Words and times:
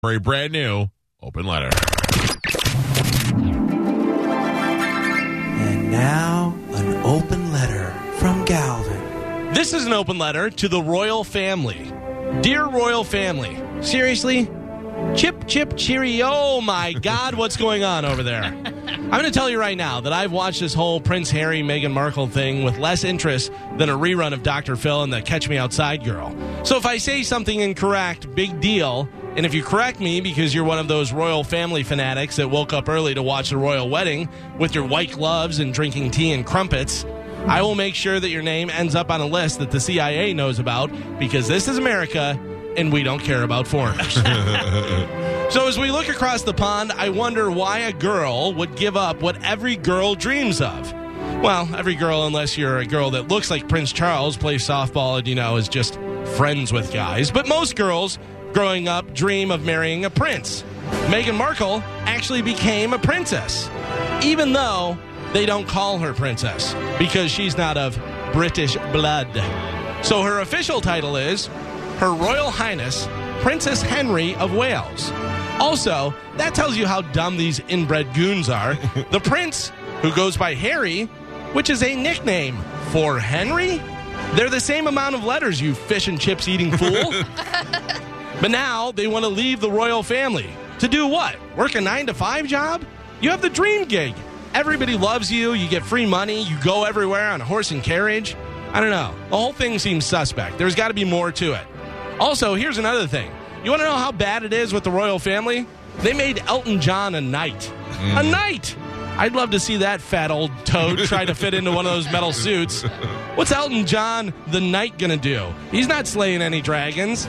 for 0.00 0.14
a 0.14 0.20
brand 0.20 0.52
new 0.52 0.86
open 1.20 1.44
letter. 1.44 1.70
And 5.60 5.90
now, 5.90 6.56
an 6.70 6.94
open 7.04 7.52
letter 7.52 7.90
from 8.18 8.44
Galvin. 8.44 9.52
This 9.52 9.72
is 9.72 9.86
an 9.86 9.92
open 9.92 10.18
letter 10.18 10.50
to 10.50 10.68
the 10.68 10.80
royal 10.80 11.24
family. 11.24 11.92
Dear 12.42 12.66
royal 12.66 13.02
family, 13.02 13.60
seriously? 13.80 14.48
Chip, 15.16 15.46
chip, 15.46 15.76
cheerio. 15.76 16.28
Oh 16.30 16.60
my 16.60 16.92
God, 17.02 17.34
what's 17.34 17.56
going 17.56 17.82
on 17.82 18.04
over 18.04 18.22
there? 18.22 18.44
I'm 18.44 19.10
going 19.10 19.24
to 19.24 19.30
tell 19.30 19.48
you 19.48 19.58
right 19.58 19.76
now 19.76 20.00
that 20.00 20.12
I've 20.12 20.32
watched 20.32 20.60
this 20.60 20.74
whole 20.74 21.00
Prince 21.00 21.30
Harry, 21.30 21.62
Meghan 21.62 21.92
Markle 21.92 22.28
thing 22.28 22.62
with 22.62 22.78
less 22.78 23.04
interest 23.04 23.50
than 23.78 23.88
a 23.88 23.96
rerun 23.96 24.32
of 24.32 24.42
Dr. 24.42 24.76
Phil 24.76 25.02
and 25.02 25.12
the 25.12 25.22
Catch 25.22 25.48
Me 25.48 25.56
Outside 25.56 26.04
girl. 26.04 26.36
So 26.64 26.76
if 26.76 26.84
I 26.86 26.98
say 26.98 27.22
something 27.22 27.58
incorrect, 27.58 28.32
big 28.34 28.60
deal. 28.60 29.08
And 29.36 29.46
if 29.46 29.54
you 29.54 29.62
correct 29.62 30.00
me 30.00 30.20
because 30.20 30.54
you're 30.54 30.64
one 30.64 30.78
of 30.78 30.88
those 30.88 31.12
royal 31.12 31.44
family 31.44 31.82
fanatics 31.84 32.36
that 32.36 32.50
woke 32.50 32.72
up 32.72 32.88
early 32.88 33.14
to 33.14 33.22
watch 33.22 33.50
the 33.50 33.56
royal 33.56 33.88
wedding 33.88 34.28
with 34.58 34.74
your 34.74 34.84
white 34.84 35.12
gloves 35.12 35.60
and 35.60 35.72
drinking 35.72 36.10
tea 36.10 36.32
and 36.32 36.44
crumpets, 36.44 37.04
I 37.46 37.62
will 37.62 37.74
make 37.74 37.94
sure 37.94 38.18
that 38.18 38.28
your 38.28 38.42
name 38.42 38.68
ends 38.68 38.94
up 38.94 39.10
on 39.10 39.20
a 39.20 39.26
list 39.26 39.60
that 39.60 39.70
the 39.70 39.80
CIA 39.80 40.34
knows 40.34 40.58
about 40.58 40.90
because 41.18 41.46
this 41.46 41.68
is 41.68 41.78
America 41.78 42.38
and 42.76 42.92
we 42.92 43.02
don't 43.02 43.20
care 43.20 43.42
about 43.42 43.66
foreigners. 43.66 44.14
so 45.50 45.66
as 45.66 45.78
we 45.78 45.90
look 45.90 46.08
across 46.08 46.42
the 46.42 46.54
pond, 46.54 46.92
I 46.92 47.08
wonder 47.08 47.50
why 47.50 47.80
a 47.80 47.92
girl 47.92 48.52
would 48.54 48.76
give 48.76 48.96
up 48.96 49.22
what 49.22 49.42
every 49.44 49.76
girl 49.76 50.14
dreams 50.14 50.60
of. 50.60 50.92
Well, 51.42 51.72
every 51.74 51.94
girl, 51.94 52.26
unless 52.26 52.58
you're 52.58 52.78
a 52.78 52.86
girl 52.86 53.10
that 53.12 53.28
looks 53.28 53.50
like 53.50 53.68
Prince 53.68 53.92
Charles, 53.92 54.36
plays 54.36 54.66
softball 54.66 55.18
and, 55.18 55.28
you 55.28 55.34
know, 55.34 55.56
is 55.56 55.68
just 55.68 55.94
friends 56.36 56.72
with 56.72 56.92
guys. 56.92 57.30
But 57.30 57.46
most 57.46 57.76
girls 57.76 58.18
growing 58.52 58.88
up 58.88 59.14
dream 59.14 59.50
of 59.50 59.64
marrying 59.64 60.04
a 60.04 60.10
prince. 60.10 60.64
Meghan 61.08 61.36
Markle 61.36 61.82
actually 62.06 62.42
became 62.42 62.92
a 62.92 62.98
princess, 62.98 63.68
even 64.22 64.52
though 64.52 64.96
they 65.32 65.44
don't 65.46 65.66
call 65.66 65.98
her 65.98 66.14
princess 66.14 66.74
because 66.98 67.30
she's 67.30 67.56
not 67.56 67.76
of 67.76 67.98
British 68.32 68.76
blood. 68.92 69.28
So 70.02 70.22
her 70.22 70.40
official 70.40 70.80
title 70.80 71.16
is 71.16 71.46
Her 71.98 72.12
Royal 72.12 72.50
Highness 72.50 73.08
Princess 73.40 73.82
Henry 73.82 74.34
of 74.36 74.54
Wales. 74.54 75.10
Also, 75.60 76.14
that 76.36 76.54
tells 76.54 76.76
you 76.76 76.86
how 76.86 77.02
dumb 77.02 77.36
these 77.36 77.60
inbred 77.68 78.12
goons 78.14 78.48
are. 78.48 78.74
the 79.10 79.20
prince, 79.20 79.70
who 80.02 80.12
goes 80.14 80.36
by 80.36 80.54
Harry, 80.54 81.04
which 81.52 81.70
is 81.70 81.82
a 81.82 81.94
nickname 81.94 82.56
for 82.90 83.18
Henry, 83.18 83.80
they're 84.34 84.50
the 84.50 84.60
same 84.60 84.86
amount 84.86 85.14
of 85.14 85.24
letters, 85.24 85.60
you 85.60 85.74
fish 85.74 86.08
and 86.08 86.20
chips 86.20 86.48
eating 86.48 86.76
fool. 86.76 87.12
but 88.40 88.50
now 88.50 88.92
they 88.92 89.06
want 89.06 89.24
to 89.24 89.28
leave 89.28 89.60
the 89.60 89.70
royal 89.70 90.02
family. 90.02 90.50
To 90.80 90.88
do 90.88 91.06
what? 91.06 91.36
Work 91.56 91.74
a 91.74 91.80
nine 91.80 92.06
to 92.06 92.14
five 92.14 92.46
job? 92.46 92.84
You 93.20 93.30
have 93.30 93.42
the 93.42 93.50
dream 93.50 93.86
gig. 93.86 94.14
Everybody 94.54 94.96
loves 94.96 95.30
you. 95.30 95.52
You 95.52 95.68
get 95.68 95.84
free 95.84 96.06
money. 96.06 96.42
You 96.42 96.56
go 96.62 96.84
everywhere 96.84 97.30
on 97.30 97.40
a 97.40 97.44
horse 97.44 97.70
and 97.70 97.82
carriage. 97.82 98.36
I 98.72 98.80
don't 98.80 98.90
know. 98.90 99.14
The 99.30 99.36
whole 99.36 99.52
thing 99.52 99.78
seems 99.78 100.04
suspect. 100.04 100.58
There's 100.58 100.74
got 100.74 100.88
to 100.88 100.94
be 100.94 101.04
more 101.04 101.32
to 101.32 101.54
it. 101.54 101.66
Also, 102.20 102.54
here's 102.54 102.78
another 102.78 103.06
thing. 103.06 103.30
You 103.64 103.70
want 103.70 103.80
to 103.80 103.86
know 103.86 103.96
how 103.96 104.12
bad 104.12 104.44
it 104.44 104.52
is 104.52 104.72
with 104.72 104.84
the 104.84 104.90
royal 104.90 105.18
family? 105.18 105.66
They 105.98 106.12
made 106.12 106.42
Elton 106.46 106.80
John 106.80 107.14
a 107.14 107.20
knight. 107.20 107.68
A 107.68 108.22
mm. 108.22 108.30
knight! 108.30 108.76
I'd 109.16 109.34
love 109.34 109.50
to 109.50 109.58
see 109.58 109.78
that 109.78 110.00
fat 110.00 110.30
old 110.30 110.52
toad 110.64 110.98
try 111.00 111.24
to 111.24 111.34
fit 111.34 111.52
into 111.52 111.72
one 111.72 111.86
of 111.86 111.92
those 111.92 112.10
metal 112.12 112.32
suits. 112.32 112.82
What's 113.34 113.50
Elton 113.50 113.84
John 113.84 114.32
the 114.46 114.60
knight 114.60 114.96
gonna 114.96 115.16
do? 115.16 115.52
He's 115.72 115.88
not 115.88 116.06
slaying 116.06 116.40
any 116.40 116.60
dragons. 116.60 117.26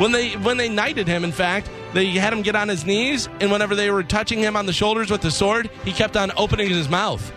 When 0.00 0.12
they 0.12 0.32
when 0.32 0.56
they 0.56 0.70
knighted 0.70 1.06
him, 1.06 1.24
in 1.24 1.32
fact, 1.32 1.68
they 1.92 2.06
had 2.06 2.32
him 2.32 2.40
get 2.40 2.56
on 2.56 2.68
his 2.68 2.86
knees, 2.86 3.28
and 3.38 3.52
whenever 3.52 3.74
they 3.74 3.90
were 3.90 4.02
touching 4.02 4.38
him 4.38 4.56
on 4.56 4.64
the 4.64 4.72
shoulders 4.72 5.10
with 5.10 5.20
the 5.20 5.30
sword, 5.30 5.68
he 5.84 5.92
kept 5.92 6.16
on 6.16 6.32
opening 6.38 6.70
his 6.70 6.88
mouth. 6.88 7.30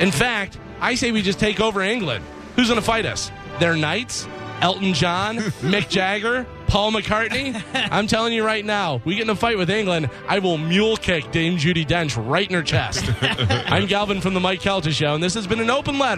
In 0.00 0.10
fact, 0.10 0.58
I 0.82 0.96
say 0.96 1.12
we 1.12 1.22
just 1.22 1.40
take 1.40 1.60
over 1.60 1.80
England. 1.80 2.22
Who's 2.56 2.68
gonna 2.68 2.82
fight 2.82 3.06
us? 3.06 3.30
Their 3.58 3.74
knights? 3.74 4.28
Elton 4.60 4.92
John, 4.92 5.36
Mick 5.62 5.88
Jagger, 5.88 6.46
Paul 6.66 6.92
McCartney. 6.92 7.62
I'm 7.90 8.06
telling 8.06 8.34
you 8.34 8.44
right 8.44 8.64
now, 8.64 9.00
we 9.06 9.14
get 9.14 9.22
in 9.22 9.30
a 9.30 9.34
fight 9.34 9.56
with 9.56 9.70
England, 9.70 10.10
I 10.28 10.40
will 10.40 10.58
mule 10.58 10.98
kick 10.98 11.30
Dame 11.30 11.56
Judi 11.56 11.86
Dench 11.86 12.22
right 12.28 12.46
in 12.46 12.54
her 12.54 12.62
chest. 12.62 13.10
I'm 13.22 13.86
Galvin 13.86 14.20
from 14.20 14.34
the 14.34 14.40
Mike 14.40 14.60
Calta 14.60 14.92
Show, 14.92 15.14
and 15.14 15.22
this 15.22 15.34
has 15.34 15.46
been 15.46 15.60
an 15.60 15.70
open 15.70 15.98
letter. 15.98 16.12